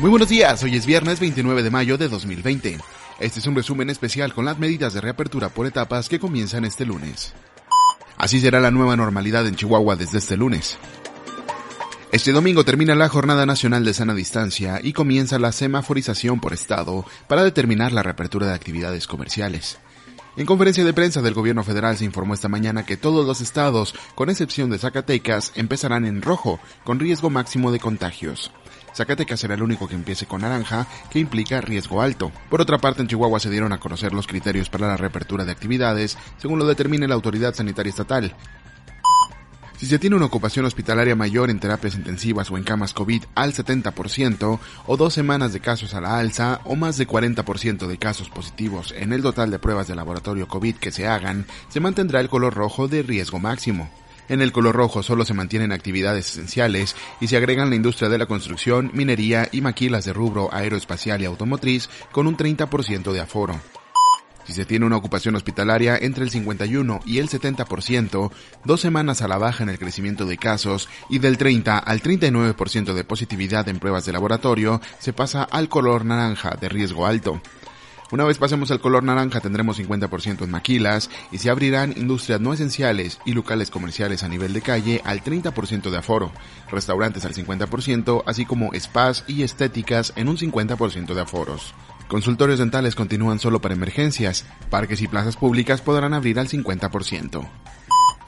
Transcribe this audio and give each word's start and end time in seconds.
Muy 0.00 0.10
buenos 0.10 0.28
días, 0.28 0.60
hoy 0.64 0.74
es 0.74 0.86
viernes 0.86 1.20
29 1.20 1.62
de 1.62 1.70
mayo 1.70 1.96
de 1.96 2.08
2020. 2.08 2.78
Este 3.20 3.38
es 3.38 3.46
un 3.46 3.54
resumen 3.54 3.90
especial 3.90 4.34
con 4.34 4.44
las 4.44 4.58
medidas 4.58 4.92
de 4.92 5.00
reapertura 5.00 5.50
por 5.50 5.66
etapas 5.66 6.08
que 6.08 6.18
comienzan 6.18 6.64
este 6.64 6.84
lunes. 6.84 7.32
Así 8.16 8.40
será 8.40 8.58
la 8.58 8.72
nueva 8.72 8.96
normalidad 8.96 9.46
en 9.46 9.54
Chihuahua 9.54 9.94
desde 9.94 10.18
este 10.18 10.36
lunes. 10.36 10.78
Este 12.10 12.32
domingo 12.32 12.64
termina 12.64 12.96
la 12.96 13.08
Jornada 13.08 13.46
Nacional 13.46 13.84
de 13.84 13.94
Sana 13.94 14.14
Distancia 14.14 14.80
y 14.82 14.92
comienza 14.92 15.38
la 15.38 15.52
semaforización 15.52 16.40
por 16.40 16.52
estado 16.52 17.06
para 17.28 17.44
determinar 17.44 17.92
la 17.92 18.02
reapertura 18.02 18.48
de 18.48 18.54
actividades 18.54 19.06
comerciales. 19.06 19.78
En 20.36 20.46
conferencia 20.46 20.84
de 20.84 20.92
prensa 20.92 21.22
del 21.22 21.32
gobierno 21.32 21.62
federal 21.62 21.96
se 21.96 22.04
informó 22.04 22.34
esta 22.34 22.48
mañana 22.48 22.84
que 22.84 22.96
todos 22.96 23.24
los 23.24 23.40
estados, 23.40 23.94
con 24.16 24.30
excepción 24.30 24.68
de 24.68 24.78
Zacatecas, 24.78 25.52
empezarán 25.54 26.04
en 26.06 26.22
rojo, 26.22 26.58
con 26.82 26.98
riesgo 26.98 27.30
máximo 27.30 27.70
de 27.70 27.78
contagios. 27.78 28.50
Zacatecas 28.96 29.38
será 29.38 29.54
el 29.54 29.62
único 29.62 29.86
que 29.86 29.94
empiece 29.94 30.26
con 30.26 30.40
naranja, 30.40 30.88
que 31.08 31.20
implica 31.20 31.60
riesgo 31.60 32.02
alto. 32.02 32.32
Por 32.50 32.60
otra 32.60 32.78
parte, 32.78 33.02
en 33.02 33.06
Chihuahua 33.06 33.38
se 33.38 33.50
dieron 33.50 33.72
a 33.72 33.78
conocer 33.78 34.12
los 34.12 34.26
criterios 34.26 34.68
para 34.68 34.88
la 34.88 34.96
reapertura 34.96 35.44
de 35.44 35.52
actividades, 35.52 36.18
según 36.38 36.58
lo 36.58 36.66
determine 36.66 37.06
la 37.06 37.14
autoridad 37.14 37.54
sanitaria 37.54 37.90
estatal. 37.90 38.34
Si 39.84 39.90
se 39.90 39.98
tiene 39.98 40.16
una 40.16 40.24
ocupación 40.24 40.64
hospitalaria 40.64 41.14
mayor 41.14 41.50
en 41.50 41.60
terapias 41.60 41.94
intensivas 41.94 42.50
o 42.50 42.56
en 42.56 42.64
camas 42.64 42.94
COVID 42.94 43.24
al 43.34 43.52
70%, 43.52 44.58
o 44.86 44.96
dos 44.96 45.12
semanas 45.12 45.52
de 45.52 45.60
casos 45.60 45.92
a 45.92 46.00
la 46.00 46.16
alza, 46.16 46.62
o 46.64 46.74
más 46.74 46.96
de 46.96 47.06
40% 47.06 47.86
de 47.86 47.98
casos 47.98 48.30
positivos 48.30 48.94
en 48.96 49.12
el 49.12 49.20
total 49.20 49.50
de 49.50 49.58
pruebas 49.58 49.86
de 49.86 49.94
laboratorio 49.94 50.48
COVID 50.48 50.76
que 50.76 50.90
se 50.90 51.06
hagan, 51.06 51.44
se 51.68 51.80
mantendrá 51.80 52.20
el 52.20 52.30
color 52.30 52.54
rojo 52.54 52.88
de 52.88 53.02
riesgo 53.02 53.38
máximo. 53.38 53.90
En 54.30 54.40
el 54.40 54.52
color 54.52 54.74
rojo 54.74 55.02
solo 55.02 55.26
se 55.26 55.34
mantienen 55.34 55.70
actividades 55.70 56.30
esenciales 56.30 56.96
y 57.20 57.26
se 57.26 57.36
agregan 57.36 57.68
la 57.68 57.76
industria 57.76 58.08
de 58.08 58.16
la 58.16 58.24
construcción, 58.24 58.90
minería 58.94 59.50
y 59.52 59.60
maquilas 59.60 60.06
de 60.06 60.14
rubro 60.14 60.48
aeroespacial 60.50 61.20
y 61.20 61.26
automotriz 61.26 61.90
con 62.10 62.26
un 62.26 62.38
30% 62.38 63.12
de 63.12 63.20
aforo. 63.20 63.60
Si 64.44 64.52
se 64.52 64.64
tiene 64.64 64.84
una 64.84 64.96
ocupación 64.96 65.34
hospitalaria 65.36 65.96
entre 65.96 66.24
el 66.24 66.30
51 66.30 67.00
y 67.06 67.18
el 67.18 67.28
70%, 67.28 68.30
dos 68.64 68.80
semanas 68.80 69.22
a 69.22 69.28
la 69.28 69.38
baja 69.38 69.62
en 69.62 69.70
el 69.70 69.78
crecimiento 69.78 70.26
de 70.26 70.36
casos 70.36 70.88
y 71.08 71.18
del 71.18 71.38
30 71.38 71.78
al 71.78 72.02
39% 72.02 72.92
de 72.92 73.04
positividad 73.04 73.68
en 73.68 73.78
pruebas 73.78 74.04
de 74.04 74.12
laboratorio, 74.12 74.80
se 74.98 75.12
pasa 75.12 75.44
al 75.44 75.68
color 75.68 76.04
naranja 76.04 76.56
de 76.60 76.68
riesgo 76.68 77.06
alto. 77.06 77.40
Una 78.10 78.24
vez 78.24 78.38
pasemos 78.38 78.70
al 78.70 78.80
color 78.80 79.02
naranja 79.02 79.40
tendremos 79.40 79.80
50% 79.80 80.44
en 80.44 80.50
maquilas 80.50 81.10
y 81.32 81.38
se 81.38 81.50
abrirán 81.50 81.94
industrias 81.96 82.40
no 82.40 82.52
esenciales 82.52 83.18
y 83.24 83.32
locales 83.32 83.70
comerciales 83.70 84.22
a 84.22 84.28
nivel 84.28 84.52
de 84.52 84.60
calle 84.60 85.00
al 85.04 85.24
30% 85.24 85.90
de 85.90 85.96
aforo, 85.96 86.30
restaurantes 86.70 87.24
al 87.24 87.34
50%, 87.34 88.22
así 88.26 88.44
como 88.44 88.70
spas 88.78 89.24
y 89.26 89.42
estéticas 89.42 90.12
en 90.16 90.28
un 90.28 90.36
50% 90.36 91.14
de 91.14 91.20
aforos. 91.20 91.74
Consultorios 92.08 92.58
dentales 92.58 92.94
continúan 92.94 93.38
solo 93.38 93.60
para 93.60 93.74
emergencias, 93.74 94.44
parques 94.70 95.00
y 95.00 95.08
plazas 95.08 95.36
públicas 95.36 95.80
podrán 95.80 96.14
abrir 96.14 96.38
al 96.38 96.48
50%. 96.48 97.48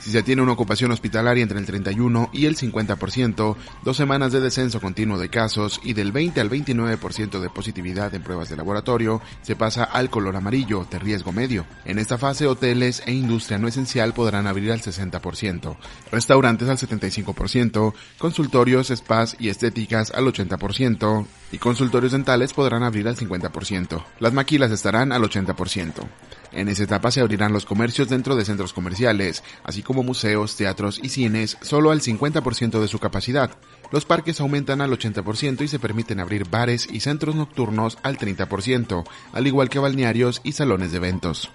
Si 0.00 0.10
se 0.10 0.22
tiene 0.22 0.40
una 0.40 0.52
ocupación 0.52 0.90
hospitalaria 0.92 1.42
entre 1.42 1.58
el 1.58 1.66
31 1.66 2.30
y 2.32 2.46
el 2.46 2.56
50%, 2.56 3.56
dos 3.84 3.96
semanas 3.96 4.32
de 4.32 4.40
descenso 4.40 4.80
continuo 4.80 5.18
de 5.18 5.28
casos 5.28 5.78
y 5.84 5.92
del 5.92 6.10
20 6.10 6.40
al 6.40 6.48
29% 6.48 7.38
de 7.38 7.50
positividad 7.50 8.14
en 8.14 8.22
pruebas 8.22 8.48
de 8.48 8.56
laboratorio, 8.56 9.20
se 9.42 9.56
pasa 9.56 9.84
al 9.84 10.08
color 10.08 10.36
amarillo 10.36 10.86
de 10.90 10.98
riesgo 10.98 11.32
medio. 11.32 11.66
En 11.84 11.98
esta 11.98 12.16
fase, 12.16 12.46
hoteles 12.46 13.02
e 13.04 13.12
industria 13.12 13.58
no 13.58 13.68
esencial 13.68 14.14
podrán 14.14 14.46
abrir 14.46 14.72
al 14.72 14.80
60%, 14.80 15.76
restaurantes 16.10 16.68
al 16.70 16.78
75%, 16.78 17.92
consultorios, 18.16 18.88
spas 18.88 19.36
y 19.38 19.50
estéticas 19.50 20.12
al 20.12 20.24
80%, 20.24 21.26
y 21.52 21.58
consultorios 21.58 22.12
dentales 22.12 22.52
podrán 22.52 22.82
abrir 22.82 23.08
al 23.08 23.16
50%. 23.16 24.04
Las 24.18 24.32
maquilas 24.32 24.70
estarán 24.70 25.12
al 25.12 25.22
80%. 25.22 26.06
En 26.52 26.68
esa 26.68 26.82
etapa 26.82 27.10
se 27.10 27.20
abrirán 27.20 27.52
los 27.52 27.64
comercios 27.64 28.08
dentro 28.08 28.34
de 28.34 28.44
centros 28.44 28.72
comerciales, 28.72 29.44
así 29.62 29.82
como 29.82 30.02
museos, 30.02 30.56
teatros 30.56 31.00
y 31.02 31.08
cines, 31.08 31.56
solo 31.60 31.90
al 31.90 32.00
50% 32.00 32.80
de 32.80 32.88
su 32.88 32.98
capacidad. 32.98 33.50
Los 33.92 34.04
parques 34.04 34.40
aumentan 34.40 34.80
al 34.80 34.90
80% 34.90 35.62
y 35.62 35.68
se 35.68 35.78
permiten 35.78 36.20
abrir 36.20 36.48
bares 36.48 36.88
y 36.90 37.00
centros 37.00 37.34
nocturnos 37.34 37.98
al 38.02 38.18
30%, 38.18 39.04
al 39.32 39.46
igual 39.46 39.68
que 39.68 39.78
balnearios 39.78 40.40
y 40.44 40.52
salones 40.52 40.90
de 40.90 40.98
eventos. 40.98 41.50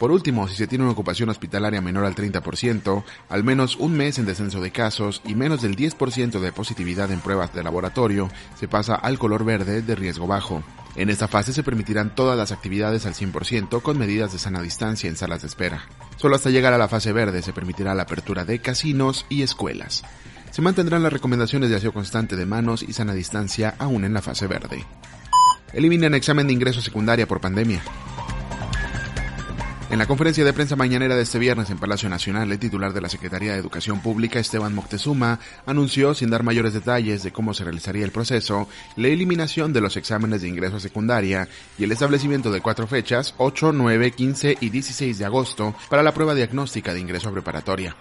Por 0.00 0.12
último, 0.12 0.48
si 0.48 0.56
se 0.56 0.66
tiene 0.66 0.84
una 0.84 0.94
ocupación 0.94 1.28
hospitalaria 1.28 1.82
menor 1.82 2.06
al 2.06 2.14
30%, 2.14 3.04
al 3.28 3.44
menos 3.44 3.76
un 3.76 3.92
mes 3.92 4.18
en 4.18 4.24
descenso 4.24 4.62
de 4.62 4.70
casos 4.70 5.20
y 5.26 5.34
menos 5.34 5.60
del 5.60 5.76
10% 5.76 6.40
de 6.40 6.52
positividad 6.52 7.12
en 7.12 7.20
pruebas 7.20 7.52
de 7.52 7.62
laboratorio, 7.62 8.30
se 8.58 8.66
pasa 8.66 8.94
al 8.94 9.18
color 9.18 9.44
verde 9.44 9.82
de 9.82 9.94
riesgo 9.94 10.26
bajo. 10.26 10.62
En 10.96 11.10
esta 11.10 11.28
fase 11.28 11.52
se 11.52 11.62
permitirán 11.62 12.14
todas 12.14 12.38
las 12.38 12.50
actividades 12.50 13.04
al 13.04 13.12
100% 13.12 13.82
con 13.82 13.98
medidas 13.98 14.32
de 14.32 14.38
sana 14.38 14.62
distancia 14.62 15.06
en 15.06 15.16
salas 15.16 15.42
de 15.42 15.48
espera. 15.48 15.84
Solo 16.16 16.34
hasta 16.34 16.48
llegar 16.48 16.72
a 16.72 16.78
la 16.78 16.88
fase 16.88 17.12
verde 17.12 17.42
se 17.42 17.52
permitirá 17.52 17.94
la 17.94 18.04
apertura 18.04 18.46
de 18.46 18.58
casinos 18.58 19.26
y 19.28 19.42
escuelas. 19.42 20.02
Se 20.50 20.62
mantendrán 20.62 21.02
las 21.02 21.12
recomendaciones 21.12 21.68
de 21.68 21.76
aseo 21.76 21.92
constante 21.92 22.36
de 22.36 22.46
manos 22.46 22.82
y 22.82 22.94
sana 22.94 23.12
distancia 23.12 23.74
aún 23.78 24.06
en 24.06 24.14
la 24.14 24.22
fase 24.22 24.46
verde. 24.46 24.82
Eliminan 25.74 26.14
examen 26.14 26.46
de 26.46 26.54
ingreso 26.54 26.80
secundaria 26.80 27.28
por 27.28 27.42
pandemia. 27.42 27.82
En 29.90 29.98
la 29.98 30.06
conferencia 30.06 30.44
de 30.44 30.52
prensa 30.52 30.76
mañanera 30.76 31.16
de 31.16 31.22
este 31.22 31.40
viernes 31.40 31.68
en 31.68 31.78
Palacio 31.78 32.08
Nacional, 32.08 32.52
el 32.52 32.60
titular 32.60 32.92
de 32.92 33.00
la 33.00 33.08
Secretaría 33.08 33.54
de 33.54 33.58
Educación 33.58 34.00
Pública, 34.00 34.38
Esteban 34.38 34.72
Moctezuma, 34.72 35.40
anunció, 35.66 36.14
sin 36.14 36.30
dar 36.30 36.44
mayores 36.44 36.74
detalles 36.74 37.24
de 37.24 37.32
cómo 37.32 37.54
se 37.54 37.64
realizaría 37.64 38.04
el 38.04 38.12
proceso, 38.12 38.68
la 38.94 39.08
eliminación 39.08 39.72
de 39.72 39.80
los 39.80 39.96
exámenes 39.96 40.42
de 40.42 40.48
ingreso 40.48 40.76
a 40.76 40.80
secundaria 40.80 41.48
y 41.76 41.82
el 41.82 41.90
establecimiento 41.90 42.52
de 42.52 42.60
cuatro 42.60 42.86
fechas, 42.86 43.34
8, 43.38 43.72
9, 43.72 44.12
15 44.12 44.58
y 44.60 44.68
16 44.68 45.18
de 45.18 45.24
agosto, 45.24 45.74
para 45.88 46.04
la 46.04 46.14
prueba 46.14 46.36
diagnóstica 46.36 46.94
de 46.94 47.00
ingreso 47.00 47.28
a 47.28 47.32
preparatoria. 47.32 47.96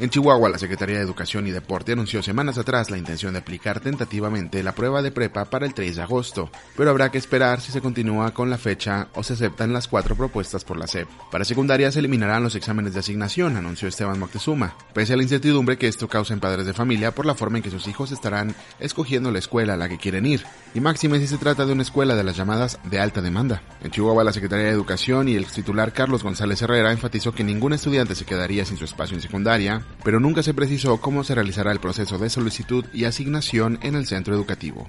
En 0.00 0.10
Chihuahua, 0.10 0.48
la 0.48 0.58
Secretaría 0.58 0.96
de 0.96 1.02
Educación 1.02 1.46
y 1.46 1.52
Deporte 1.52 1.92
anunció 1.92 2.20
semanas 2.20 2.58
atrás 2.58 2.90
la 2.90 2.98
intención 2.98 3.32
de 3.32 3.38
aplicar 3.38 3.78
tentativamente 3.78 4.60
la 4.64 4.74
prueba 4.74 5.02
de 5.02 5.12
prepa 5.12 5.44
para 5.44 5.66
el 5.66 5.72
3 5.72 5.94
de 5.94 6.02
agosto, 6.02 6.50
pero 6.76 6.90
habrá 6.90 7.12
que 7.12 7.18
esperar 7.18 7.60
si 7.60 7.70
se 7.70 7.80
continúa 7.80 8.34
con 8.34 8.50
la 8.50 8.58
fecha 8.58 9.06
o 9.14 9.22
se 9.22 9.34
aceptan 9.34 9.72
las 9.72 9.86
cuatro 9.86 10.16
propuestas 10.16 10.64
por 10.64 10.78
la 10.78 10.88
SEP. 10.88 11.08
Para 11.30 11.44
secundaria 11.44 11.92
se 11.92 12.00
eliminarán 12.00 12.42
los 12.42 12.56
exámenes 12.56 12.92
de 12.92 13.00
asignación, 13.00 13.56
anunció 13.56 13.86
Esteban 13.86 14.18
Moctezuma, 14.18 14.74
pese 14.92 15.12
a 15.12 15.16
la 15.16 15.22
incertidumbre 15.22 15.78
que 15.78 15.86
esto 15.86 16.08
causa 16.08 16.34
en 16.34 16.40
padres 16.40 16.66
de 16.66 16.74
familia 16.74 17.14
por 17.14 17.24
la 17.24 17.36
forma 17.36 17.58
en 17.58 17.62
que 17.62 17.70
sus 17.70 17.86
hijos 17.86 18.10
estarán 18.10 18.52
escogiendo 18.80 19.30
la 19.30 19.38
escuela 19.38 19.74
a 19.74 19.76
la 19.76 19.88
que 19.88 19.98
quieren 19.98 20.26
ir, 20.26 20.44
y 20.74 20.80
máxime 20.80 21.20
si 21.20 21.28
se 21.28 21.38
trata 21.38 21.66
de 21.66 21.72
una 21.72 21.82
escuela 21.82 22.16
de 22.16 22.24
las 22.24 22.36
llamadas 22.36 22.80
de 22.82 22.98
alta 22.98 23.22
demanda. 23.22 23.62
En 23.80 23.92
Chihuahua, 23.92 24.24
la 24.24 24.32
Secretaría 24.32 24.66
de 24.66 24.72
Educación 24.72 25.28
y 25.28 25.36
el 25.36 25.46
titular 25.46 25.92
Carlos 25.92 26.24
González 26.24 26.60
Herrera 26.62 26.90
enfatizó 26.90 27.32
que 27.32 27.44
ningún 27.44 27.74
estudiante 27.74 28.16
se 28.16 28.24
quedaría 28.24 28.64
sin 28.64 28.76
su 28.76 28.84
espacio 28.84 29.14
en 29.14 29.22
secundaria, 29.22 29.83
pero 30.04 30.20
nunca 30.20 30.42
se 30.42 30.54
precisó 30.54 31.00
cómo 31.00 31.24
se 31.24 31.34
realizará 31.34 31.72
el 31.72 31.80
proceso 31.80 32.18
de 32.18 32.30
solicitud 32.30 32.84
y 32.92 33.04
asignación 33.04 33.78
en 33.82 33.94
el 33.94 34.06
centro 34.06 34.34
educativo. 34.34 34.88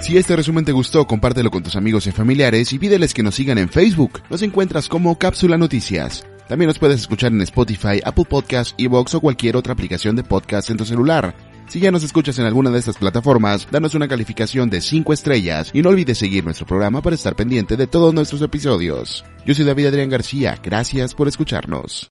Si 0.00 0.16
este 0.16 0.34
resumen 0.34 0.64
te 0.64 0.72
gustó, 0.72 1.06
compártelo 1.06 1.50
con 1.50 1.62
tus 1.62 1.76
amigos 1.76 2.06
y 2.06 2.12
familiares 2.12 2.72
y 2.72 2.78
pídeles 2.78 3.14
que 3.14 3.22
nos 3.22 3.36
sigan 3.36 3.58
en 3.58 3.68
Facebook. 3.68 4.20
Nos 4.30 4.42
encuentras 4.42 4.88
como 4.88 5.16
Cápsula 5.16 5.56
Noticias. 5.56 6.26
También 6.48 6.66
nos 6.66 6.78
puedes 6.78 7.00
escuchar 7.00 7.32
en 7.32 7.40
Spotify, 7.42 8.00
Apple 8.04 8.24
Podcasts, 8.28 8.74
Evox 8.78 9.14
o 9.14 9.20
cualquier 9.20 9.56
otra 9.56 9.72
aplicación 9.72 10.16
de 10.16 10.24
podcast 10.24 10.70
en 10.70 10.76
tu 10.76 10.84
celular. 10.84 11.34
Si 11.68 11.80
ya 11.80 11.90
nos 11.90 12.02
escuchas 12.02 12.38
en 12.38 12.46
alguna 12.46 12.70
de 12.70 12.80
estas 12.80 12.98
plataformas, 12.98 13.68
danos 13.70 13.94
una 13.94 14.08
calificación 14.08 14.68
de 14.68 14.80
5 14.80 15.12
estrellas 15.12 15.70
y 15.72 15.82
no 15.82 15.90
olvides 15.90 16.18
seguir 16.18 16.44
nuestro 16.44 16.66
programa 16.66 17.00
para 17.00 17.14
estar 17.14 17.36
pendiente 17.36 17.76
de 17.76 17.86
todos 17.86 18.12
nuestros 18.12 18.42
episodios. 18.42 19.24
Yo 19.46 19.54
soy 19.54 19.64
David 19.64 19.86
Adrián 19.86 20.10
García, 20.10 20.58
gracias 20.62 21.14
por 21.14 21.28
escucharnos. 21.28 22.10